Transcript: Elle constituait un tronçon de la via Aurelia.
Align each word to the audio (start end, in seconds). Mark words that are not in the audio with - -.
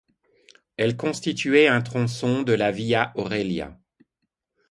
Elle 0.77 0.97
constituait 0.97 1.67
un 1.67 1.81
tronçon 1.83 2.41
de 2.41 2.53
la 2.53 2.71
via 2.71 3.11
Aurelia. 3.13 3.77